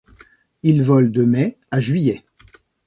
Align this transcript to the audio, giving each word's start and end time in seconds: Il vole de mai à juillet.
Il 0.63 0.81
vole 0.81 1.11
de 1.11 1.23
mai 1.25 1.59
à 1.69 1.79
juillet. 1.79 2.25